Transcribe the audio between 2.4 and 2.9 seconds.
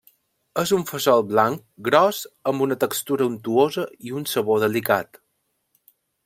amb una